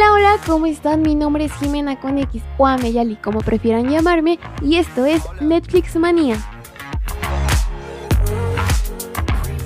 Hola, 0.00 0.12
hola, 0.14 0.36
¿cómo 0.46 0.64
están? 0.64 1.02
Mi 1.02 1.14
nombre 1.14 1.44
es 1.44 1.52
Jimena 1.52 2.00
con 2.00 2.16
X 2.16 2.42
o 2.56 2.66
Ameyali, 2.66 3.16
como 3.16 3.40
prefieran 3.40 3.90
llamarme, 3.90 4.38
y 4.62 4.76
esto 4.76 5.04
es 5.04 5.22
Netflix 5.42 5.94
Manía. 5.96 6.38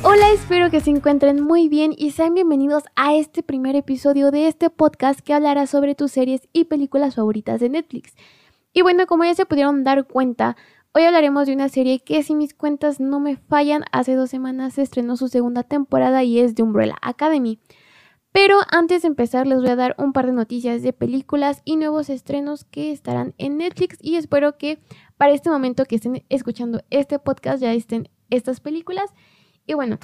Hola, 0.02 0.32
espero 0.32 0.72
que 0.72 0.80
se 0.80 0.90
encuentren 0.90 1.40
muy 1.40 1.68
bien 1.68 1.94
y 1.96 2.10
sean 2.10 2.34
bienvenidos 2.34 2.82
a 2.96 3.14
este 3.14 3.44
primer 3.44 3.76
episodio 3.76 4.32
de 4.32 4.48
este 4.48 4.70
podcast 4.70 5.20
que 5.20 5.34
hablará 5.34 5.68
sobre 5.68 5.94
tus 5.94 6.10
series 6.10 6.48
y 6.52 6.64
películas 6.64 7.14
favoritas 7.14 7.60
de 7.60 7.68
Netflix. 7.68 8.16
Y 8.72 8.82
bueno, 8.82 9.06
como 9.06 9.22
ya 9.22 9.34
se 9.36 9.46
pudieron 9.46 9.84
dar 9.84 10.04
cuenta, 10.04 10.56
hoy 10.94 11.04
hablaremos 11.04 11.46
de 11.46 11.54
una 11.54 11.68
serie 11.68 12.00
que 12.00 12.24
si 12.24 12.34
mis 12.34 12.54
cuentas 12.54 12.98
no 12.98 13.20
me 13.20 13.36
fallan, 13.36 13.84
hace 13.92 14.16
dos 14.16 14.30
semanas 14.30 14.74
se 14.74 14.82
estrenó 14.82 15.16
su 15.16 15.28
segunda 15.28 15.62
temporada 15.62 16.24
y 16.24 16.40
es 16.40 16.56
de 16.56 16.64
Umbrella 16.64 16.96
Academy. 17.02 17.60
Pero 18.34 18.56
antes 18.72 19.02
de 19.02 19.08
empezar 19.08 19.46
les 19.46 19.60
voy 19.60 19.68
a 19.68 19.76
dar 19.76 19.94
un 19.96 20.12
par 20.12 20.26
de 20.26 20.32
noticias 20.32 20.82
de 20.82 20.92
películas 20.92 21.62
y 21.64 21.76
nuevos 21.76 22.10
estrenos 22.10 22.64
que 22.64 22.90
estarán 22.90 23.32
en 23.38 23.58
Netflix 23.58 23.96
y 24.02 24.16
espero 24.16 24.58
que 24.58 24.80
para 25.16 25.32
este 25.32 25.50
momento 25.50 25.84
que 25.84 25.94
estén 25.94 26.24
escuchando 26.30 26.82
este 26.90 27.20
podcast 27.20 27.62
ya 27.62 27.72
estén 27.72 28.08
estas 28.30 28.58
películas. 28.58 29.08
Y 29.68 29.74
bueno, 29.74 30.00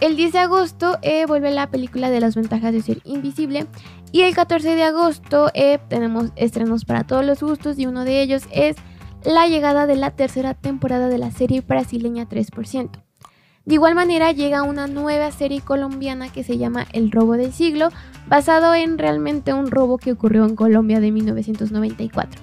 el 0.00 0.14
10 0.14 0.32
de 0.32 0.38
agosto 0.38 0.98
eh, 1.02 1.26
vuelve 1.26 1.50
la 1.50 1.72
película 1.72 2.08
de 2.08 2.20
las 2.20 2.36
ventajas 2.36 2.72
de 2.72 2.82
ser 2.82 3.00
invisible 3.02 3.66
y 4.12 4.20
el 4.20 4.32
14 4.32 4.76
de 4.76 4.84
agosto 4.84 5.50
eh, 5.54 5.80
tenemos 5.88 6.30
estrenos 6.36 6.84
para 6.84 7.04
todos 7.04 7.26
los 7.26 7.42
gustos 7.42 7.80
y 7.80 7.86
uno 7.86 8.04
de 8.04 8.22
ellos 8.22 8.44
es 8.52 8.76
la 9.24 9.48
llegada 9.48 9.88
de 9.88 9.96
la 9.96 10.12
tercera 10.12 10.54
temporada 10.54 11.08
de 11.08 11.18
la 11.18 11.32
serie 11.32 11.62
brasileña 11.62 12.28
3%. 12.28 12.90
De 13.64 13.74
igual 13.74 13.94
manera 13.94 14.32
llega 14.32 14.64
una 14.64 14.88
nueva 14.88 15.30
serie 15.30 15.60
colombiana 15.60 16.32
que 16.32 16.42
se 16.42 16.58
llama 16.58 16.86
El 16.92 17.12
robo 17.12 17.34
del 17.34 17.52
siglo, 17.52 17.90
basado 18.26 18.74
en 18.74 18.98
realmente 18.98 19.54
un 19.54 19.70
robo 19.70 19.98
que 19.98 20.10
ocurrió 20.10 20.44
en 20.44 20.56
Colombia 20.56 20.98
de 20.98 21.12
1994. 21.12 22.42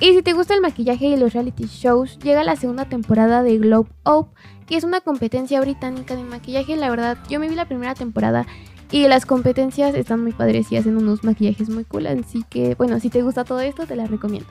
Y 0.00 0.12
si 0.12 0.22
te 0.22 0.32
gusta 0.32 0.54
el 0.54 0.60
maquillaje 0.60 1.06
y 1.06 1.16
los 1.16 1.32
reality 1.32 1.64
shows, 1.64 2.18
llega 2.20 2.44
la 2.44 2.54
segunda 2.54 2.84
temporada 2.84 3.42
de 3.42 3.58
Globe 3.58 3.90
Up, 4.04 4.28
que 4.66 4.76
es 4.76 4.84
una 4.84 5.00
competencia 5.00 5.60
británica 5.60 6.14
de 6.14 6.22
maquillaje. 6.22 6.76
La 6.76 6.88
verdad, 6.88 7.18
yo 7.28 7.40
me 7.40 7.48
vi 7.48 7.56
la 7.56 7.66
primera 7.66 7.94
temporada 7.94 8.46
y 8.92 9.08
las 9.08 9.26
competencias 9.26 9.94
están 9.96 10.22
muy 10.22 10.32
padres 10.32 10.70
y 10.70 10.76
hacen 10.76 10.96
unos 10.96 11.24
maquillajes 11.24 11.68
muy 11.68 11.84
cool. 11.84 12.06
Así 12.06 12.44
que, 12.48 12.76
bueno, 12.76 13.00
si 13.00 13.10
te 13.10 13.22
gusta 13.22 13.44
todo 13.44 13.60
esto, 13.60 13.86
te 13.86 13.96
la 13.96 14.06
recomiendo 14.06 14.48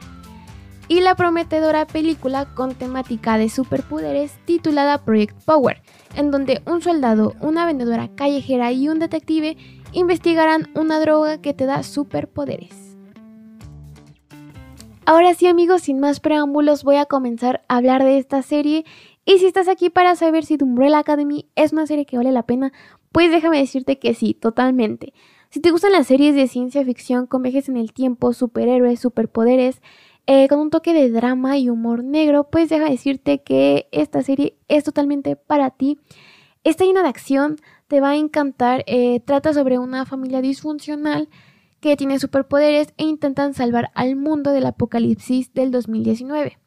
y 0.88 1.02
la 1.02 1.16
prometedora 1.16 1.88
película 1.88 2.46
con 2.54 2.76
temática 2.76 3.38
de 3.38 3.50
superpoderes 3.50 4.34
titulada 4.46 5.04
Project 5.04 5.42
Power, 5.44 5.82
en 6.16 6.32
donde 6.32 6.62
un 6.66 6.82
soldado, 6.82 7.34
una 7.42 7.66
vendedora 7.66 8.10
callejera 8.16 8.72
y 8.72 8.90
un 8.90 9.00
detective 9.00 9.58
investigarán 9.92 10.70
una 10.76 11.00
droga 11.00 11.40
que 11.42 11.54
te 11.54 11.66
da 11.66 11.84
superpoderes. 11.84 12.98
Ahora 15.06 15.34
sí 15.34 15.48
amigos, 15.48 15.82
sin 15.82 16.00
más 16.00 16.20
preámbulos 16.20 16.84
voy 16.84 16.96
a 16.96 17.06
comenzar 17.06 17.66
a 17.68 17.78
hablar 17.78 18.04
de 18.04 18.18
esta 18.18 18.42
serie 18.42 18.86
y 19.26 19.40
si 19.40 19.46
estás 19.46 19.68
aquí 19.68 19.90
para 19.90 20.16
saber 20.16 20.46
si 20.46 20.58
The 20.58 20.64
Umbrella 20.64 21.00
Academy 21.00 21.50
es 21.56 21.74
una 21.74 21.88
serie 21.88 22.06
que 22.06 22.18
vale 22.18 22.32
la 22.32 22.44
pena, 22.44 22.72
pues 23.12 23.32
déjame 23.32 23.60
decirte 23.60 24.00
que 24.00 24.14
sí, 24.14 24.34
totalmente. 24.34 25.14
Si 25.50 25.60
te 25.60 25.72
gustan 25.72 25.92
las 25.92 26.08
series 26.08 26.36
de 26.36 26.48
ciencia 26.48 26.84
ficción 26.84 27.28
con 27.28 27.44
viajes 27.44 27.70
en 27.70 27.78
el 27.78 27.94
tiempo, 27.94 28.34
superhéroes, 28.34 29.00
superpoderes, 29.00 29.82
eh, 30.26 30.48
con 30.48 30.60
un 30.60 30.70
toque 30.70 30.94
de 30.94 31.10
drama 31.10 31.58
y 31.58 31.70
humor 31.70 32.04
negro, 32.04 32.50
pues 32.50 32.70
deja 32.70 32.90
decirte 32.90 33.42
que 33.42 33.90
esta 33.92 34.22
serie 34.22 34.58
es 34.68 34.84
totalmente 34.84 35.36
para 35.36 35.70
ti. 35.72 36.00
Está 36.64 36.86
llena 36.86 37.04
de 37.04 37.10
acción, 37.10 37.58
te 37.88 38.00
va 38.00 38.12
a 38.12 38.16
encantar. 38.16 38.84
Eh, 38.88 39.20
trata 39.20 39.54
sobre 39.54 39.80
una 39.80 40.06
familia 40.06 40.42
disfuncional 40.42 41.30
que 41.82 41.98
tiene 41.98 42.20
superpoderes 42.20 42.94
e 42.98 43.04
intentan 43.04 43.54
salvar 43.54 43.92
al 43.94 44.16
mundo 44.16 44.52
del 44.52 44.66
apocalipsis 44.66 45.54
del 45.54 45.72
2019. 45.72 46.58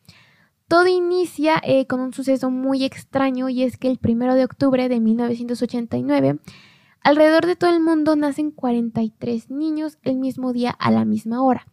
Todo 0.68 0.88
inicia 0.88 1.58
eh, 1.62 1.86
con 1.86 2.00
un 2.00 2.12
suceso 2.12 2.50
muy 2.50 2.84
extraño 2.84 3.48
y 3.48 3.62
es 3.62 3.78
que 3.78 3.88
el 3.88 3.98
1 4.02 4.34
de 4.34 4.44
octubre 4.44 4.88
de 4.90 5.00
1989, 5.00 6.40
alrededor 7.02 7.46
de 7.46 7.56
todo 7.56 7.70
el 7.70 7.80
mundo 7.80 8.16
nacen 8.16 8.50
43 8.50 9.50
niños 9.50 9.96
el 10.02 10.16
mismo 10.16 10.52
día 10.52 10.72
a 10.72 10.90
la 10.90 11.06
misma 11.06 11.40
hora. 11.40 11.66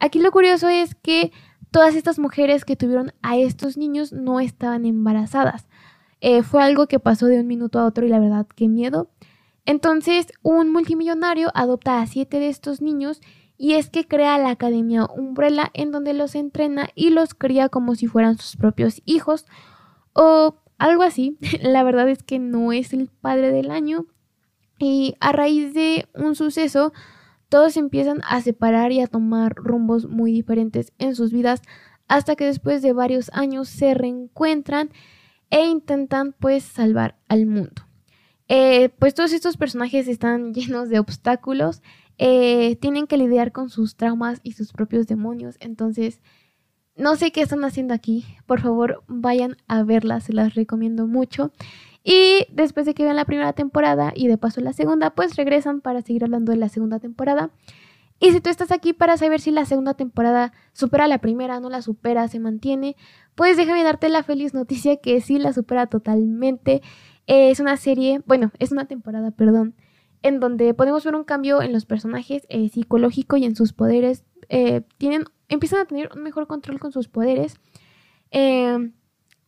Aquí 0.00 0.18
lo 0.18 0.32
curioso 0.32 0.68
es 0.68 0.94
que 0.94 1.32
todas 1.70 1.94
estas 1.94 2.18
mujeres 2.18 2.64
que 2.64 2.76
tuvieron 2.76 3.12
a 3.22 3.36
estos 3.36 3.76
niños 3.76 4.12
no 4.12 4.40
estaban 4.40 4.86
embarazadas. 4.86 5.68
Eh, 6.20 6.42
fue 6.42 6.62
algo 6.62 6.86
que 6.86 6.98
pasó 6.98 7.26
de 7.26 7.40
un 7.40 7.46
minuto 7.46 7.78
a 7.78 7.86
otro 7.86 8.04
y 8.04 8.08
la 8.08 8.18
verdad, 8.18 8.46
qué 8.54 8.68
miedo. 8.68 9.10
Entonces, 9.66 10.26
un 10.42 10.72
multimillonario 10.72 11.50
adopta 11.54 12.00
a 12.00 12.06
siete 12.06 12.40
de 12.40 12.48
estos 12.48 12.80
niños 12.82 13.20
y 13.56 13.74
es 13.74 13.90
que 13.90 14.08
crea 14.08 14.38
la 14.38 14.50
Academia 14.50 15.04
Umbrella 15.04 15.70
en 15.74 15.92
donde 15.92 16.14
los 16.14 16.34
entrena 16.34 16.88
y 16.94 17.10
los 17.10 17.34
cría 17.34 17.68
como 17.68 17.94
si 17.94 18.06
fueran 18.06 18.38
sus 18.38 18.56
propios 18.56 19.02
hijos 19.04 19.46
o 20.14 20.56
algo 20.78 21.02
así. 21.02 21.36
la 21.62 21.82
verdad 21.82 22.08
es 22.08 22.22
que 22.22 22.38
no 22.38 22.72
es 22.72 22.92
el 22.92 23.08
padre 23.08 23.52
del 23.52 23.70
año. 23.70 24.06
Y 24.78 25.14
a 25.20 25.32
raíz 25.32 25.74
de 25.74 26.08
un 26.14 26.34
suceso, 26.34 26.94
todos 27.50 27.76
empiezan 27.76 28.22
a 28.26 28.40
separar 28.40 28.92
y 28.92 29.00
a 29.00 29.06
tomar 29.06 29.54
rumbos 29.54 30.08
muy 30.08 30.32
diferentes 30.32 30.92
en 30.98 31.14
sus 31.14 31.32
vidas 31.32 31.60
hasta 32.08 32.36
que 32.36 32.46
después 32.46 32.80
de 32.80 32.94
varios 32.94 33.30
años 33.34 33.68
se 33.68 33.92
reencuentran 33.92 34.90
e 35.50 35.66
intentan 35.66 36.32
pues 36.32 36.64
salvar 36.64 37.16
al 37.28 37.46
mundo. 37.46 37.82
Eh, 38.48 38.88
pues 38.98 39.14
todos 39.14 39.32
estos 39.32 39.56
personajes 39.56 40.08
están 40.08 40.54
llenos 40.54 40.88
de 40.88 40.98
obstáculos, 40.98 41.82
eh, 42.18 42.76
tienen 42.76 43.06
que 43.06 43.16
lidiar 43.16 43.52
con 43.52 43.68
sus 43.68 43.96
traumas 43.96 44.40
y 44.42 44.52
sus 44.52 44.72
propios 44.72 45.06
demonios, 45.06 45.56
entonces 45.60 46.20
no 47.00 47.16
sé 47.16 47.32
qué 47.32 47.40
están 47.42 47.64
haciendo 47.64 47.94
aquí, 47.94 48.24
por 48.46 48.60
favor 48.60 49.02
vayan 49.08 49.56
a 49.68 49.82
verlas, 49.82 50.24
se 50.24 50.32
las 50.32 50.54
recomiendo 50.54 51.06
mucho. 51.06 51.52
Y 52.04 52.46
después 52.50 52.86
de 52.86 52.94
que 52.94 53.04
vean 53.04 53.16
la 53.16 53.24
primera 53.24 53.52
temporada 53.52 54.12
y 54.14 54.28
de 54.28 54.38
paso 54.38 54.60
la 54.60 54.72
segunda, 54.72 55.10
pues 55.10 55.36
regresan 55.36 55.80
para 55.80 56.02
seguir 56.02 56.24
hablando 56.24 56.52
de 56.52 56.58
la 56.58 56.68
segunda 56.68 56.98
temporada. 56.98 57.50
Y 58.20 58.32
si 58.32 58.40
tú 58.40 58.50
estás 58.50 58.70
aquí 58.70 58.92
para 58.92 59.16
saber 59.16 59.40
si 59.40 59.50
la 59.50 59.64
segunda 59.64 59.94
temporada 59.94 60.52
supera 60.74 61.08
la 61.08 61.18
primera, 61.18 61.58
no 61.58 61.70
la 61.70 61.80
supera, 61.80 62.28
se 62.28 62.38
mantiene, 62.38 62.96
pues 63.34 63.56
déjame 63.56 63.82
darte 63.82 64.10
la 64.10 64.22
feliz 64.22 64.52
noticia 64.52 64.96
que 64.98 65.20
sí 65.22 65.38
la 65.38 65.54
supera 65.54 65.86
totalmente. 65.86 66.82
es 67.26 67.60
una 67.60 67.76
serie, 67.78 68.22
bueno, 68.26 68.52
es 68.58 68.72
una 68.72 68.86
temporada, 68.86 69.30
perdón, 69.30 69.74
en 70.22 70.38
donde 70.38 70.74
podemos 70.74 71.04
ver 71.04 71.14
un 71.14 71.24
cambio 71.24 71.62
en 71.62 71.72
los 71.72 71.86
personajes 71.86 72.46
eh, 72.50 72.68
psicológico 72.68 73.38
y 73.38 73.44
en 73.44 73.56
sus 73.56 73.72
poderes. 73.72 74.24
Eh, 74.50 74.82
tienen, 74.98 75.24
empiezan 75.50 75.80
a 75.80 75.84
tener 75.84 76.10
un 76.16 76.22
mejor 76.22 76.46
control 76.46 76.80
con 76.80 76.92
sus 76.92 77.08
poderes. 77.08 77.56
Eh, 78.30 78.90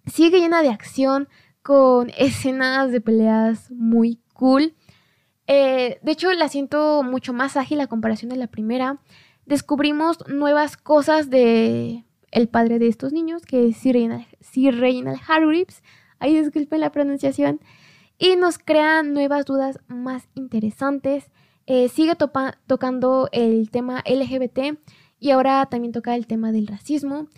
sigue 0.06 0.40
llena 0.40 0.62
de 0.62 0.68
acción, 0.68 1.28
con 1.62 2.10
escenas 2.18 2.92
de 2.92 3.00
peleas 3.00 3.70
muy 3.70 4.20
cool. 4.34 4.74
Eh, 5.46 5.98
de 6.02 6.12
hecho, 6.12 6.32
la 6.32 6.48
siento 6.48 7.02
mucho 7.02 7.32
más 7.32 7.56
ágil 7.56 7.80
a 7.80 7.86
comparación 7.86 8.28
de 8.30 8.36
la 8.36 8.48
primera. 8.48 9.00
Descubrimos 9.46 10.26
nuevas 10.28 10.76
cosas 10.76 11.30
de 11.30 12.04
el 12.30 12.48
padre 12.48 12.78
de 12.78 12.88
estos 12.88 13.12
niños, 13.12 13.42
que 13.42 13.68
es 13.68 13.76
Sir 13.76 14.78
Reginald, 14.78 15.20
Hargreaves. 15.26 15.82
Ahí 16.18 16.38
disculpen 16.38 16.80
la 16.80 16.92
pronunciación. 16.92 17.60
Y 18.18 18.36
nos 18.36 18.58
crean 18.58 19.12
nuevas 19.12 19.44
dudas 19.44 19.80
más 19.88 20.28
interesantes. 20.34 21.30
Eh, 21.66 21.88
sigue 21.88 22.14
tocando 22.16 23.28
el 23.32 23.70
tema 23.70 24.02
LGBT 24.06 24.78
y 25.22 25.30
ahora 25.30 25.64
también 25.66 25.92
toca 25.92 26.16
el 26.16 26.26
tema 26.26 26.50
del 26.50 26.66
racismo. 26.66 27.28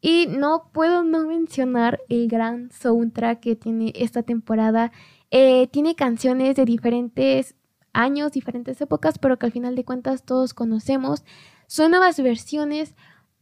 Y 0.00 0.26
no 0.26 0.70
puedo 0.72 1.04
no 1.04 1.24
mencionar 1.24 2.00
el 2.08 2.26
gran 2.26 2.72
soundtrack 2.72 3.38
que 3.38 3.54
tiene 3.54 3.92
esta 3.94 4.24
temporada. 4.24 4.90
Eh, 5.30 5.68
tiene 5.68 5.94
canciones 5.94 6.56
de 6.56 6.64
diferentes 6.64 7.54
años, 7.92 8.32
diferentes 8.32 8.80
épocas, 8.80 9.18
pero 9.18 9.38
que 9.38 9.46
al 9.46 9.52
final 9.52 9.76
de 9.76 9.84
cuentas 9.84 10.24
todos 10.24 10.52
conocemos. 10.52 11.22
Son 11.68 11.92
nuevas 11.92 12.20
versiones, 12.20 12.96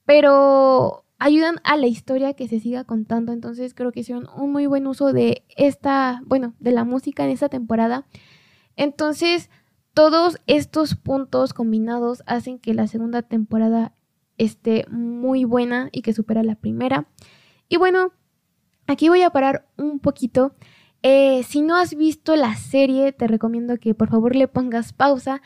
pero 0.04 1.06
ayudan 1.18 1.56
a 1.64 1.78
la 1.78 1.86
historia 1.86 2.34
que 2.34 2.48
se 2.48 2.60
siga 2.60 2.84
contando. 2.84 3.32
Entonces 3.32 3.72
creo 3.72 3.92
que 3.92 4.00
hicieron 4.00 4.28
un 4.36 4.52
muy 4.52 4.66
buen 4.66 4.86
uso 4.86 5.14
de 5.14 5.46
esta, 5.56 6.20
bueno, 6.26 6.52
de 6.60 6.72
la 6.72 6.84
música 6.84 7.24
en 7.24 7.30
esta 7.30 7.48
temporada. 7.48 8.06
Entonces, 8.76 9.48
todos 9.96 10.36
estos 10.46 10.94
puntos 10.94 11.54
combinados 11.54 12.22
hacen 12.26 12.58
que 12.58 12.74
la 12.74 12.86
segunda 12.86 13.22
temporada 13.22 13.94
esté 14.36 14.84
muy 14.90 15.44
buena 15.44 15.88
y 15.90 16.02
que 16.02 16.12
supera 16.12 16.42
la 16.42 16.54
primera. 16.54 17.08
Y 17.70 17.78
bueno, 17.78 18.12
aquí 18.86 19.08
voy 19.08 19.22
a 19.22 19.30
parar 19.30 19.66
un 19.78 19.98
poquito. 19.98 20.54
Eh, 21.02 21.44
si 21.44 21.62
no 21.62 21.76
has 21.76 21.94
visto 21.94 22.36
la 22.36 22.56
serie, 22.56 23.12
te 23.12 23.26
recomiendo 23.26 23.78
que 23.78 23.94
por 23.94 24.10
favor 24.10 24.36
le 24.36 24.48
pongas 24.48 24.92
pausa 24.92 25.40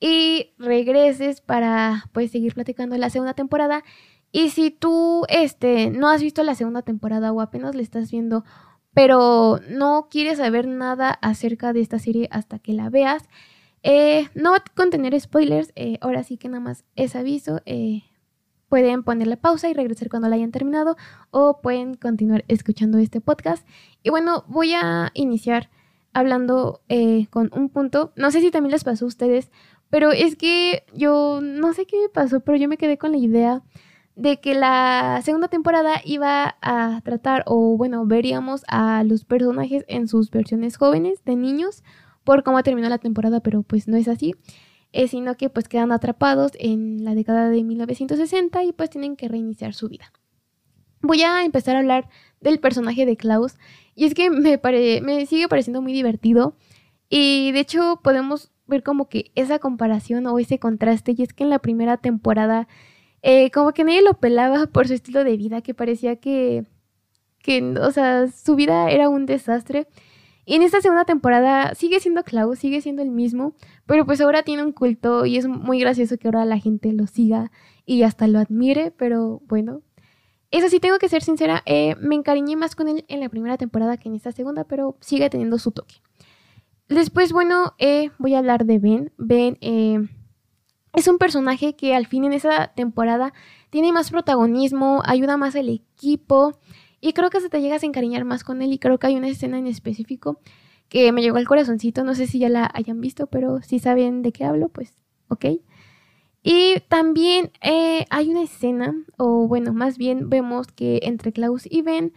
y 0.00 0.52
regreses 0.58 1.40
para 1.40 2.10
pues 2.12 2.30
seguir 2.30 2.52
platicando 2.52 2.98
la 2.98 3.08
segunda 3.08 3.32
temporada. 3.32 3.84
Y 4.32 4.50
si 4.50 4.70
tú 4.70 5.24
este, 5.30 5.88
no 5.88 6.10
has 6.10 6.20
visto 6.20 6.42
la 6.42 6.54
segunda 6.54 6.82
temporada 6.82 7.32
o 7.32 7.40
apenas 7.40 7.74
le 7.74 7.82
estás 7.82 8.10
viendo, 8.10 8.44
pero 8.92 9.60
no 9.70 10.08
quieres 10.10 10.36
saber 10.36 10.68
nada 10.68 11.08
acerca 11.22 11.72
de 11.72 11.80
esta 11.80 11.98
serie 11.98 12.28
hasta 12.30 12.58
que 12.58 12.74
la 12.74 12.90
veas, 12.90 13.30
Eh, 13.86 14.30
no 14.34 14.52
va 14.52 14.56
a 14.56 14.64
contener 14.74 15.18
spoilers, 15.20 15.70
eh, 15.76 15.98
ahora 16.00 16.24
sí 16.24 16.38
que 16.38 16.48
nada 16.48 16.60
más 16.60 16.84
es 16.96 17.14
aviso. 17.14 17.60
Eh, 17.66 18.02
pueden 18.70 19.04
ponerle 19.04 19.36
pausa 19.36 19.68
y 19.68 19.74
regresar 19.74 20.08
cuando 20.08 20.28
la 20.28 20.36
hayan 20.36 20.50
terminado 20.50 20.96
o 21.30 21.60
pueden 21.60 21.94
continuar 21.94 22.46
escuchando 22.48 22.96
este 22.96 23.20
podcast. 23.20 23.68
Y 24.02 24.08
bueno, 24.08 24.44
voy 24.48 24.72
a 24.72 25.10
iniciar 25.12 25.70
hablando 26.14 26.80
con 27.30 27.50
un 27.54 27.68
punto. 27.68 28.12
No 28.16 28.30
sé 28.30 28.40
si 28.40 28.50
también 28.50 28.72
les 28.72 28.84
pasó 28.84 29.04
a 29.04 29.08
ustedes, 29.08 29.50
pero 29.90 30.12
es 30.12 30.34
que 30.34 30.84
yo 30.94 31.40
no 31.42 31.74
sé 31.74 31.86
qué 31.86 32.00
me 32.00 32.08
pasó, 32.08 32.40
pero 32.40 32.56
yo 32.56 32.68
me 32.68 32.78
quedé 32.78 32.96
con 32.96 33.12
la 33.12 33.18
idea 33.18 33.62
de 34.16 34.40
que 34.40 34.54
la 34.54 35.20
segunda 35.24 35.48
temporada 35.48 36.00
iba 36.04 36.56
a 36.62 37.00
tratar, 37.04 37.42
o 37.46 37.76
bueno, 37.76 38.06
veríamos 38.06 38.62
a 38.68 39.02
los 39.04 39.24
personajes 39.24 39.84
en 39.88 40.08
sus 40.08 40.30
versiones 40.30 40.76
jóvenes 40.76 41.24
de 41.24 41.36
niños, 41.36 41.82
por 42.24 42.42
cómo 42.42 42.62
terminó 42.62 42.88
la 42.88 42.98
temporada, 42.98 43.40
pero 43.40 43.62
pues 43.62 43.86
no 43.86 43.96
es 43.96 44.08
así, 44.08 44.34
eh, 44.92 45.08
sino 45.08 45.36
que 45.36 45.50
pues 45.50 45.68
quedan 45.68 45.92
atrapados 45.92 46.52
en 46.58 47.04
la 47.04 47.14
década 47.14 47.50
de 47.50 47.62
1960 47.62 48.64
y 48.64 48.72
pues 48.72 48.90
tienen 48.90 49.16
que 49.16 49.28
reiniciar 49.28 49.74
su 49.74 49.88
vida. 49.88 50.12
Voy 51.02 51.22
a 51.22 51.44
empezar 51.44 51.76
a 51.76 51.80
hablar 51.80 52.08
del 52.40 52.60
personaje 52.60 53.04
de 53.04 53.16
Klaus, 53.16 53.56
y 53.94 54.06
es 54.06 54.14
que 54.14 54.30
me, 54.30 55.26
sigue 55.26 55.48
pareciendo 55.48 55.82
muy 55.82 55.92
divertido, 55.92 56.56
y 57.08 57.52
de 57.52 57.60
hecho 57.60 58.00
podemos 58.02 58.52
ver 58.66 58.82
como 58.82 59.08
que 59.08 59.30
esa 59.34 59.58
comparación 59.58 60.26
o 60.26 60.38
ese 60.38 60.58
contraste, 60.58 61.14
y 61.16 61.22
es 61.22 61.32
que 61.34 61.44
en 61.44 61.50
la 61.50 61.58
primera 61.58 61.98
temporada 61.98 62.66
eh, 63.22 63.50
como 63.50 63.72
que 63.72 63.84
nadie 63.84 64.02
lo 64.02 64.14
pelaba 64.14 64.66
por 64.66 64.86
su 64.86 64.94
estilo 64.94 65.24
de 65.24 65.36
vida, 65.36 65.60
que 65.60 65.74
parecía 65.74 66.16
que, 66.16 66.64
que, 67.38 67.62
o 67.62 67.90
sea, 67.90 68.28
su 68.28 68.54
vida 68.54 68.90
era 68.90 69.08
un 69.08 69.26
desastre. 69.26 69.88
Y 70.44 70.54
en 70.54 70.62
esta 70.62 70.80
segunda 70.80 71.04
temporada 71.04 71.74
sigue 71.74 72.00
siendo 72.00 72.22
Klaus, 72.22 72.58
sigue 72.58 72.80
siendo 72.80 73.02
el 73.02 73.10
mismo, 73.10 73.54
pero 73.86 74.04
pues 74.04 74.20
ahora 74.20 74.42
tiene 74.42 74.62
un 74.62 74.72
culto 74.72 75.24
y 75.24 75.36
es 75.36 75.46
muy 75.46 75.80
gracioso 75.80 76.18
que 76.18 76.28
ahora 76.28 76.44
la 76.44 76.58
gente 76.58 76.92
lo 76.92 77.06
siga 77.06 77.50
y 77.86 78.02
hasta 78.02 78.26
lo 78.26 78.38
admire, 78.38 78.90
pero 78.90 79.40
bueno. 79.46 79.82
Eso 80.50 80.68
sí, 80.68 80.78
tengo 80.78 80.98
que 80.98 81.08
ser 81.08 81.22
sincera, 81.22 81.62
eh, 81.66 81.96
me 82.00 82.14
encariñé 82.14 82.54
más 82.54 82.76
con 82.76 82.86
él 82.88 83.04
en 83.08 83.20
la 83.20 83.28
primera 83.28 83.56
temporada 83.56 83.96
que 83.96 84.08
en 84.08 84.14
esta 84.14 84.30
segunda, 84.30 84.64
pero 84.64 84.96
sigue 85.00 85.28
teniendo 85.28 85.58
su 85.58 85.72
toque. 85.72 85.96
Después, 86.88 87.32
bueno, 87.32 87.74
eh, 87.78 88.10
voy 88.18 88.34
a 88.34 88.38
hablar 88.38 88.64
de 88.64 88.78
Ben. 88.78 89.12
Ben, 89.16 89.58
eh, 89.62 89.98
es 90.92 91.08
un 91.08 91.18
personaje 91.18 91.74
que 91.74 91.94
al 91.94 92.06
fin 92.06 92.24
en 92.24 92.32
esa 92.32 92.68
temporada 92.68 93.32
tiene 93.70 93.92
más 93.92 94.10
protagonismo, 94.10 95.02
ayuda 95.04 95.36
más 95.36 95.56
al 95.56 95.70
equipo 95.70 96.56
y 97.04 97.12
creo 97.12 97.28
que 97.28 97.40
se 97.40 97.50
te 97.50 97.60
llegas 97.60 97.82
a 97.82 97.86
encariñar 97.86 98.24
más 98.24 98.44
con 98.44 98.62
él 98.62 98.72
y 98.72 98.78
creo 98.78 98.98
que 98.98 99.08
hay 99.08 99.16
una 99.16 99.28
escena 99.28 99.58
en 99.58 99.66
específico 99.66 100.40
que 100.88 101.12
me 101.12 101.20
llegó 101.20 101.36
al 101.36 101.46
corazoncito, 101.46 102.02
no 102.02 102.14
sé 102.14 102.26
si 102.26 102.38
ya 102.38 102.48
la 102.48 102.70
hayan 102.72 103.02
visto, 103.02 103.26
pero 103.26 103.60
si 103.60 103.78
saben 103.78 104.22
de 104.22 104.32
qué 104.32 104.44
hablo, 104.44 104.70
pues 104.70 104.96
ok. 105.28 105.44
Y 106.42 106.80
también 106.88 107.50
eh, 107.60 108.06
hay 108.08 108.30
una 108.30 108.42
escena, 108.42 108.94
o 109.18 109.46
bueno, 109.46 109.74
más 109.74 109.98
bien 109.98 110.30
vemos 110.30 110.68
que 110.68 111.00
entre 111.02 111.32
Klaus 111.32 111.66
y 111.70 111.82
Ben 111.82 112.14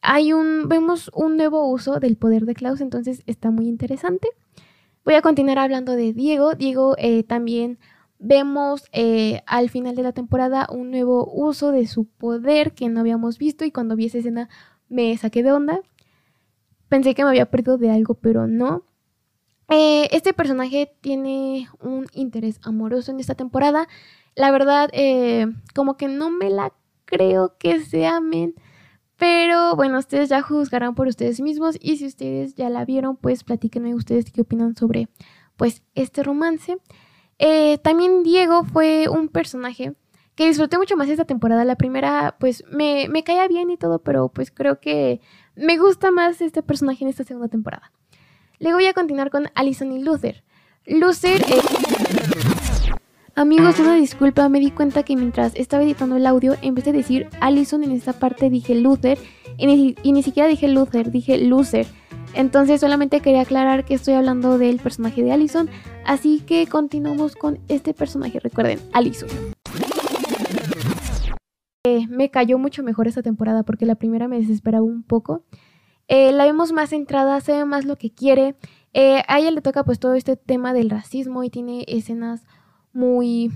hay 0.00 0.32
un, 0.32 0.68
vemos 0.68 1.12
un 1.14 1.36
nuevo 1.36 1.70
uso 1.70 2.00
del 2.00 2.16
poder 2.16 2.44
de 2.44 2.54
Klaus, 2.54 2.80
entonces 2.80 3.22
está 3.26 3.52
muy 3.52 3.68
interesante. 3.68 4.28
Voy 5.04 5.14
a 5.14 5.22
continuar 5.22 5.58
hablando 5.58 5.92
de 5.92 6.12
Diego. 6.12 6.54
Diego 6.54 6.96
eh, 6.98 7.22
también 7.22 7.78
vemos 8.18 8.84
eh, 8.92 9.42
al 9.46 9.70
final 9.70 9.94
de 9.94 10.02
la 10.02 10.12
temporada 10.12 10.68
un 10.70 10.90
nuevo 10.90 11.30
uso 11.32 11.72
de 11.72 11.86
su 11.86 12.06
poder 12.06 12.72
que 12.72 12.88
no 12.88 13.00
habíamos 13.00 13.38
visto 13.38 13.64
y 13.64 13.70
cuando 13.70 13.96
vi 13.96 14.06
esa 14.06 14.18
escena 14.18 14.48
me 14.88 15.16
saqué 15.16 15.42
de 15.42 15.52
onda. 15.52 15.80
Pensé 16.88 17.14
que 17.14 17.22
me 17.22 17.30
había 17.30 17.50
perdido 17.50 17.78
de 17.78 17.90
algo, 17.90 18.14
pero 18.14 18.46
no. 18.46 18.84
Eh, 19.68 20.08
este 20.12 20.32
personaje 20.32 20.90
tiene 21.02 21.68
un 21.80 22.06
interés 22.12 22.58
amoroso 22.62 23.10
en 23.10 23.20
esta 23.20 23.34
temporada. 23.34 23.86
La 24.34 24.50
verdad, 24.50 24.88
eh, 24.92 25.46
como 25.74 25.96
que 25.96 26.08
no 26.08 26.30
me 26.30 26.48
la 26.48 26.72
creo 27.04 27.56
que 27.58 27.80
se 27.80 28.06
amen. 28.06 28.54
Pero 29.18 29.74
bueno, 29.74 29.98
ustedes 29.98 30.28
ya 30.28 30.42
juzgarán 30.42 30.94
por 30.94 31.08
ustedes 31.08 31.40
mismos 31.40 31.76
y 31.80 31.96
si 31.96 32.06
ustedes 32.06 32.54
ya 32.54 32.70
la 32.70 32.84
vieron, 32.84 33.16
pues 33.16 33.44
platíquenme 33.44 33.94
ustedes 33.94 34.30
qué 34.30 34.42
opinan 34.42 34.76
sobre 34.76 35.08
pues 35.56 35.82
este 35.94 36.22
romance. 36.22 36.78
Eh, 37.38 37.78
también 37.78 38.22
Diego 38.22 38.64
fue 38.64 39.08
un 39.08 39.28
personaje 39.28 39.94
que 40.34 40.46
disfruté 40.46 40.78
mucho 40.78 40.96
más 40.96 41.08
esta 41.08 41.24
temporada. 41.24 41.64
La 41.64 41.76
primera, 41.76 42.36
pues 42.38 42.64
me, 42.70 43.08
caía 43.24 43.48
bien 43.48 43.70
y 43.70 43.76
todo, 43.76 44.00
pero 44.00 44.28
pues 44.28 44.50
creo 44.50 44.80
que 44.80 45.20
me 45.56 45.78
gusta 45.78 46.10
más 46.10 46.40
este 46.40 46.62
personaje 46.62 47.04
en 47.04 47.10
esta 47.10 47.24
segunda 47.24 47.48
temporada. 47.48 47.92
Luego 48.60 48.78
voy 48.78 48.86
a 48.86 48.94
continuar 48.94 49.30
con 49.30 49.50
Allison 49.54 49.92
y 49.92 50.02
Luther. 50.02 50.44
Luther... 50.86 51.42
Eh, 51.42 51.60
amigos, 53.34 53.78
una 53.78 53.94
disculpa, 53.94 54.48
me 54.48 54.60
di 54.60 54.70
cuenta 54.70 55.02
que 55.02 55.16
mientras 55.16 55.54
estaba 55.54 55.82
editando 55.82 56.16
el 56.16 56.26
audio, 56.26 56.56
en 56.62 56.74
vez 56.74 56.84
de 56.84 56.92
decir 56.92 57.28
Allison 57.40 57.84
en 57.84 57.92
esta 57.92 58.12
parte 58.12 58.50
dije 58.50 58.74
Luther 58.74 59.18
y 59.56 59.66
ni, 59.66 59.96
y 60.02 60.12
ni 60.12 60.22
siquiera 60.22 60.48
dije 60.48 60.68
Luther, 60.68 61.10
dije 61.10 61.38
Luther. 61.38 61.86
Entonces 62.34 62.80
solamente 62.80 63.20
quería 63.20 63.42
aclarar 63.42 63.84
que 63.84 63.94
estoy 63.94 64.14
hablando 64.14 64.58
del 64.58 64.78
personaje 64.78 65.22
de 65.22 65.32
Allison, 65.32 65.68
así 66.04 66.40
que 66.40 66.66
continuamos 66.66 67.36
con 67.36 67.58
este 67.68 67.94
personaje, 67.94 68.38
recuerden, 68.40 68.78
Allison. 68.92 69.28
Eh, 71.84 72.06
me 72.08 72.30
cayó 72.30 72.58
mucho 72.58 72.82
mejor 72.82 73.08
esta 73.08 73.22
temporada 73.22 73.62
porque 73.62 73.86
la 73.86 73.94
primera 73.94 74.28
me 74.28 74.38
desesperaba 74.38 74.84
un 74.84 75.02
poco. 75.02 75.44
Eh, 76.06 76.32
la 76.32 76.44
vemos 76.44 76.72
más 76.72 76.90
centrada, 76.90 77.40
sabe 77.40 77.64
más 77.64 77.84
lo 77.84 77.96
que 77.96 78.10
quiere. 78.10 78.56
Eh, 78.92 79.22
a 79.26 79.38
ella 79.38 79.50
le 79.50 79.60
toca 79.60 79.84
pues 79.84 79.98
todo 79.98 80.14
este 80.14 80.36
tema 80.36 80.72
del 80.72 80.90
racismo 80.90 81.44
y 81.44 81.50
tiene 81.50 81.84
escenas 81.88 82.44
muy, 82.92 83.50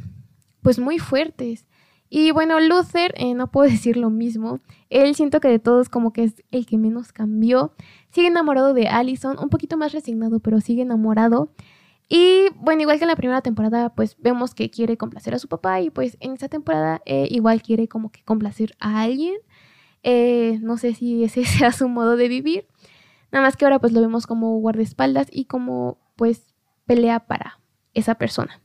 pues 0.63 0.79
muy 0.79 0.99
fuertes. 0.99 1.67
Y 2.15 2.31
bueno, 2.31 2.61
Luther, 2.61 3.15
eh, 3.17 3.33
no 3.33 3.51
puedo 3.51 3.71
decir 3.71 3.97
lo 3.97 4.11
mismo. 4.11 4.61
Él 4.91 5.15
siento 5.15 5.41
que 5.41 5.49
de 5.49 5.59
todos 5.59 5.89
como 5.89 6.13
que 6.13 6.25
es 6.25 6.45
el 6.51 6.67
que 6.67 6.77
menos 6.77 7.11
cambió. 7.11 7.73
Sigue 8.11 8.27
enamorado 8.27 8.75
de 8.75 8.87
Allison, 8.87 9.39
un 9.39 9.49
poquito 9.49 9.79
más 9.79 9.93
resignado, 9.93 10.39
pero 10.39 10.61
sigue 10.61 10.83
enamorado. 10.83 11.55
Y 12.11 12.51
bueno, 12.57 12.83
igual 12.83 12.99
que 12.99 13.05
en 13.05 13.09
la 13.09 13.17
primera 13.17 13.41
temporada, 13.41 13.95
pues 13.95 14.19
vemos 14.19 14.55
que 14.55 14.69
quiere 14.69 14.99
complacer 14.99 15.33
a 15.33 15.39
su 15.39 15.49
papá 15.49 15.81
y 15.81 15.89
pues 15.89 16.19
en 16.21 16.33
esta 16.33 16.51
temporada 16.51 17.01
eh, 17.07 17.29
igual 17.31 17.63
quiere 17.63 17.89
como 17.89 18.13
que 18.13 18.23
complacer 18.25 18.77
a 18.79 19.01
alguien. 19.01 19.37
Eh, 20.03 20.59
no 20.61 20.77
sé 20.77 20.93
si 20.93 21.25
ese 21.25 21.45
sea 21.47 21.73
su 21.73 21.89
modo 21.89 22.17
de 22.17 22.29
vivir. 22.29 22.67
Nada 23.31 23.47
más 23.47 23.57
que 23.57 23.65
ahora 23.65 23.79
pues 23.79 23.95
lo 23.95 24.03
vemos 24.03 24.27
como 24.27 24.59
guardaespaldas 24.59 25.29
y 25.31 25.47
como 25.47 25.97
pues 26.17 26.55
pelea 26.85 27.21
para 27.21 27.59
esa 27.95 28.17
persona. 28.17 28.61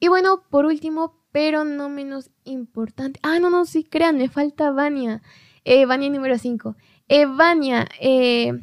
Y 0.00 0.08
bueno, 0.08 0.42
por 0.50 0.66
último, 0.66 1.14
pero 1.36 1.66
no 1.66 1.90
menos 1.90 2.30
importante. 2.44 3.20
Ah, 3.22 3.38
no, 3.38 3.50
no, 3.50 3.66
sí, 3.66 3.84
crean, 3.84 4.16
me 4.16 4.30
falta 4.30 4.70
Vania. 4.70 5.20
Eh, 5.66 5.84
Vania 5.84 6.08
número 6.08 6.38
5. 6.38 6.76
Eh, 7.08 7.26
Vania, 7.26 7.86
eh, 8.00 8.58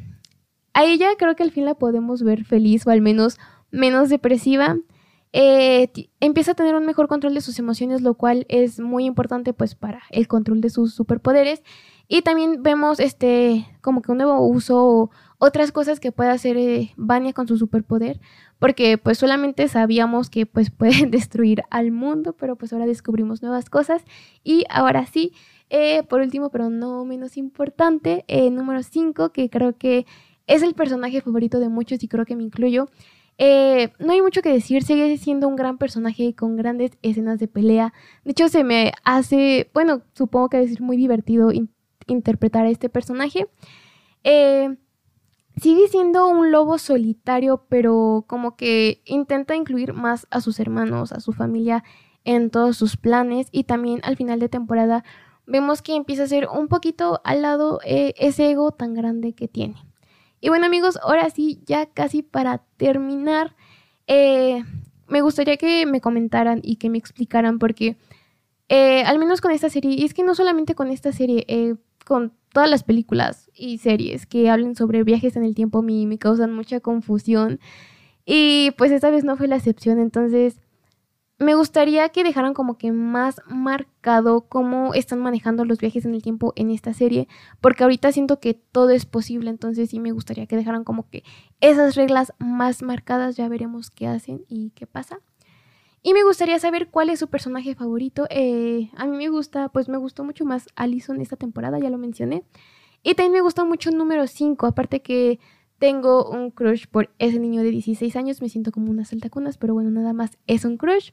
a 0.72 0.84
ella 0.84 1.10
creo 1.16 1.36
que 1.36 1.44
al 1.44 1.52
fin 1.52 1.66
la 1.66 1.76
podemos 1.76 2.24
ver 2.24 2.44
feliz 2.44 2.84
o 2.84 2.90
al 2.90 3.00
menos 3.00 3.38
menos 3.70 4.08
depresiva. 4.08 4.76
Eh, 5.36 5.90
empieza 6.20 6.52
a 6.52 6.54
tener 6.54 6.76
un 6.76 6.86
mejor 6.86 7.08
control 7.08 7.34
de 7.34 7.40
sus 7.40 7.58
emociones, 7.58 8.02
lo 8.02 8.14
cual 8.14 8.46
es 8.48 8.78
muy 8.78 9.04
importante 9.04 9.52
pues 9.52 9.74
para 9.74 10.02
el 10.10 10.28
control 10.28 10.60
de 10.60 10.70
sus 10.70 10.94
superpoderes. 10.94 11.64
Y 12.06 12.22
también 12.22 12.62
vemos 12.62 13.00
este 13.00 13.66
como 13.80 14.00
que 14.00 14.12
un 14.12 14.18
nuevo 14.18 14.46
uso 14.46 15.10
otras 15.38 15.72
cosas 15.72 15.98
que 15.98 16.12
puede 16.12 16.30
hacer 16.30 16.56
eh, 16.56 16.92
Vania 16.96 17.32
con 17.32 17.48
su 17.48 17.56
superpoder, 17.56 18.20
porque 18.60 18.96
pues 18.96 19.18
solamente 19.18 19.66
sabíamos 19.66 20.30
que 20.30 20.46
pues 20.46 20.70
pueden 20.78 21.10
destruir 21.10 21.64
al 21.68 21.90
mundo, 21.90 22.34
pero 22.34 22.54
pues 22.54 22.72
ahora 22.72 22.86
descubrimos 22.86 23.42
nuevas 23.42 23.68
cosas 23.68 24.04
y 24.44 24.64
ahora 24.70 25.04
sí, 25.04 25.32
eh, 25.68 26.04
por 26.04 26.20
último, 26.20 26.50
pero 26.50 26.70
no 26.70 27.04
menos 27.04 27.36
importante, 27.36 28.24
número 28.52 28.84
5, 28.84 29.32
que 29.32 29.50
creo 29.50 29.76
que 29.76 30.06
es 30.46 30.62
el 30.62 30.74
personaje 30.74 31.22
favorito 31.22 31.58
de 31.58 31.70
muchos 31.70 32.04
y 32.04 32.06
creo 32.06 32.24
que 32.24 32.36
me 32.36 32.44
incluyo. 32.44 32.88
No 33.38 34.12
hay 34.12 34.22
mucho 34.22 34.42
que 34.42 34.52
decir, 34.52 34.82
sigue 34.82 35.16
siendo 35.18 35.48
un 35.48 35.56
gran 35.56 35.78
personaje 35.78 36.34
con 36.34 36.56
grandes 36.56 36.92
escenas 37.02 37.38
de 37.38 37.48
pelea. 37.48 37.92
De 38.24 38.32
hecho, 38.32 38.48
se 38.48 38.64
me 38.64 38.92
hace, 39.04 39.70
bueno, 39.74 40.02
supongo 40.14 40.48
que 40.48 40.62
es 40.62 40.80
muy 40.80 40.96
divertido 40.96 41.50
interpretar 42.06 42.66
a 42.66 42.70
este 42.70 42.88
personaje. 42.88 43.46
Eh, 44.22 44.76
sigue 45.56 45.88
siendo 45.88 46.28
un 46.28 46.50
lobo 46.50 46.78
solitario, 46.78 47.64
pero 47.68 48.24
como 48.26 48.56
que 48.56 49.02
intenta 49.04 49.56
incluir 49.56 49.92
más 49.92 50.26
a 50.30 50.40
sus 50.40 50.60
hermanos, 50.60 51.12
a 51.12 51.20
su 51.20 51.32
familia 51.32 51.84
en 52.24 52.50
todos 52.50 52.76
sus 52.76 52.96
planes 52.96 53.48
y 53.52 53.64
también 53.64 54.00
al 54.02 54.16
final 54.16 54.40
de 54.40 54.48
temporada 54.48 55.04
vemos 55.46 55.82
que 55.82 55.94
empieza 55.94 56.22
a 56.24 56.28
ser 56.28 56.48
un 56.48 56.68
poquito 56.68 57.20
al 57.24 57.42
lado 57.42 57.80
eh, 57.84 58.14
ese 58.16 58.50
ego 58.50 58.72
tan 58.72 58.94
grande 58.94 59.34
que 59.34 59.46
tiene. 59.46 59.76
Y 60.44 60.50
bueno 60.50 60.66
amigos, 60.66 60.98
ahora 61.02 61.30
sí, 61.30 61.62
ya 61.64 61.86
casi 61.86 62.20
para 62.20 62.58
terminar, 62.76 63.56
eh, 64.06 64.62
me 65.08 65.22
gustaría 65.22 65.56
que 65.56 65.86
me 65.86 66.02
comentaran 66.02 66.60
y 66.62 66.76
que 66.76 66.90
me 66.90 66.98
explicaran 66.98 67.58
porque 67.58 67.96
eh, 68.68 69.04
al 69.04 69.18
menos 69.18 69.40
con 69.40 69.52
esta 69.52 69.70
serie, 69.70 69.92
y 69.92 70.04
es 70.04 70.12
que 70.12 70.22
no 70.22 70.34
solamente 70.34 70.74
con 70.74 70.90
esta 70.90 71.12
serie, 71.12 71.78
con 72.04 72.34
todas 72.52 72.68
las 72.68 72.82
películas 72.82 73.50
y 73.54 73.78
series 73.78 74.26
que 74.26 74.50
hablen 74.50 74.76
sobre 74.76 75.02
viajes 75.02 75.34
en 75.36 75.44
el 75.44 75.54
tiempo 75.54 75.80
me 75.80 76.18
causan 76.18 76.52
mucha 76.52 76.78
confusión. 76.80 77.58
Y 78.26 78.72
pues 78.76 78.92
esta 78.92 79.08
vez 79.08 79.24
no 79.24 79.38
fue 79.38 79.48
la 79.48 79.56
excepción, 79.56 79.98
entonces 79.98 80.60
me 81.38 81.54
gustaría 81.54 82.08
que 82.10 82.22
dejaran 82.22 82.54
como 82.54 82.78
que 82.78 82.92
más 82.92 83.40
marcado 83.46 84.42
cómo 84.42 84.94
están 84.94 85.20
manejando 85.20 85.64
los 85.64 85.78
viajes 85.78 86.04
en 86.04 86.14
el 86.14 86.22
tiempo 86.22 86.52
en 86.56 86.70
esta 86.70 86.94
serie, 86.94 87.28
porque 87.60 87.82
ahorita 87.82 88.12
siento 88.12 88.38
que 88.38 88.54
todo 88.54 88.90
es 88.90 89.04
posible, 89.04 89.50
entonces 89.50 89.90
sí 89.90 89.98
me 89.98 90.12
gustaría 90.12 90.46
que 90.46 90.56
dejaran 90.56 90.84
como 90.84 91.08
que 91.08 91.24
esas 91.60 91.96
reglas 91.96 92.32
más 92.38 92.82
marcadas, 92.82 93.36
ya 93.36 93.48
veremos 93.48 93.90
qué 93.90 94.06
hacen 94.06 94.44
y 94.48 94.70
qué 94.70 94.86
pasa. 94.86 95.18
Y 96.02 96.12
me 96.12 96.22
gustaría 96.22 96.58
saber 96.58 96.90
cuál 96.90 97.08
es 97.08 97.18
su 97.18 97.28
personaje 97.28 97.74
favorito. 97.74 98.26
Eh, 98.28 98.90
a 98.94 99.06
mí 99.06 99.16
me 99.16 99.30
gusta, 99.30 99.70
pues 99.70 99.88
me 99.88 99.96
gustó 99.96 100.22
mucho 100.22 100.44
más 100.44 100.68
Allison 100.76 101.18
esta 101.22 101.36
temporada, 101.36 101.78
ya 101.78 101.88
lo 101.88 101.96
mencioné. 101.96 102.44
Y 103.02 103.14
también 103.14 103.32
me 103.32 103.40
gusta 103.40 103.64
mucho 103.64 103.90
número 103.90 104.26
5, 104.26 104.66
aparte 104.66 105.00
que 105.00 105.40
tengo 105.84 106.30
un 106.30 106.50
crush 106.50 106.86
por 106.86 107.10
ese 107.18 107.38
niño 107.38 107.62
de 107.62 107.70
16 107.70 108.16
años, 108.16 108.40
me 108.40 108.48
siento 108.48 108.72
como 108.72 108.90
una 108.90 109.04
saltacunas, 109.04 109.58
pero 109.58 109.74
bueno, 109.74 109.90
nada 109.90 110.14
más 110.14 110.38
es 110.46 110.64
un 110.64 110.78
crush. 110.78 111.10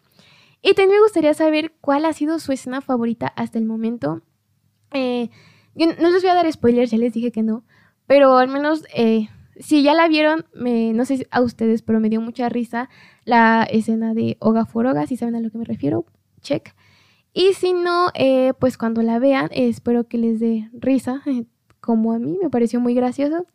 Y 0.61 0.75
también 0.75 0.91
me 0.91 1.01
gustaría 1.01 1.33
saber 1.33 1.73
cuál 1.81 2.05
ha 2.05 2.13
sido 2.13 2.39
su 2.39 2.53
escena 2.53 2.79
favorita 2.79 3.27
hasta 3.27 3.59
el 3.59 3.65
momento. 3.65 4.21
Eh, 4.93 5.29
no 5.75 6.09
les 6.09 6.21
voy 6.21 6.31
a 6.31 6.35
dar 6.35 6.49
spoilers, 6.49 6.89
ya 6.89 6.97
les 6.97 7.11
dije 7.11 7.33
que 7.33 7.43
no, 7.43 7.65
pero 8.07 8.37
al 8.37 8.47
menos 8.47 8.85
eh, 8.95 9.27
si 9.59 9.83
ya 9.83 9.93
la 9.93 10.07
vieron, 10.07 10.45
me, 10.53 10.93
no 10.93 11.03
sé 11.03 11.27
a 11.31 11.41
ustedes, 11.41 11.81
pero 11.81 11.99
me 11.99 12.07
dio 12.07 12.21
mucha 12.21 12.47
risa 12.47 12.87
la 13.25 13.63
escena 13.63 14.13
de 14.13 14.37
Oga 14.39 14.65
for 14.65 14.85
Oga, 14.85 15.05
si 15.05 15.17
saben 15.17 15.35
a 15.35 15.41
lo 15.41 15.51
que 15.51 15.57
me 15.57 15.65
refiero, 15.65 16.05
check. 16.39 16.73
Y 17.33 17.55
si 17.55 17.73
no, 17.73 18.07
eh, 18.13 18.53
pues 18.57 18.77
cuando 18.77 19.01
la 19.01 19.19
vean, 19.19 19.49
espero 19.51 20.07
que 20.07 20.17
les 20.17 20.39
dé 20.39 20.69
risa, 20.71 21.23
como 21.81 22.13
a 22.13 22.19
mí, 22.19 22.37
me 22.41 22.49
pareció 22.49 22.79
muy 22.79 22.93
gracioso. 22.93 23.45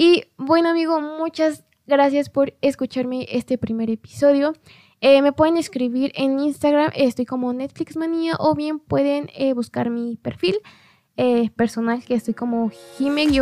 Y 0.00 0.26
bueno, 0.36 0.68
amigo, 0.68 1.00
muchas 1.00 1.64
gracias 1.88 2.30
por 2.30 2.54
escucharme 2.60 3.26
este 3.32 3.58
primer 3.58 3.90
episodio. 3.90 4.52
Eh, 5.00 5.22
me 5.22 5.32
pueden 5.32 5.56
escribir 5.56 6.12
en 6.14 6.38
Instagram, 6.38 6.92
estoy 6.94 7.26
como 7.26 7.52
Netflix 7.52 7.96
Manía, 7.96 8.36
o 8.38 8.54
bien 8.54 8.78
pueden 8.78 9.28
eh, 9.34 9.54
buscar 9.54 9.90
mi 9.90 10.14
perfil 10.14 10.60
eh, 11.16 11.50
personal, 11.50 12.04
que 12.04 12.14
estoy 12.14 12.34
como 12.34 12.70
jime-y 12.96 13.40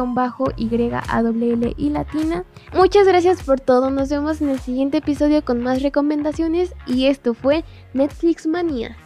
y 1.76 1.90
latina. 1.90 2.44
Muchas 2.72 3.06
gracias 3.06 3.42
por 3.42 3.60
todo, 3.60 3.90
nos 3.90 4.08
vemos 4.08 4.40
en 4.40 4.48
el 4.48 4.58
siguiente 4.58 4.96
episodio 4.96 5.44
con 5.44 5.62
más 5.62 5.82
recomendaciones 5.82 6.72
y 6.86 7.08
esto 7.08 7.34
fue 7.34 7.64
Netflix 7.92 8.46
Manía. 8.46 8.96